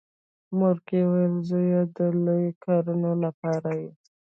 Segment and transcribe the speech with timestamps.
[0.59, 3.89] مورکۍ ویل زويه د لويو کارونو لپاره یې.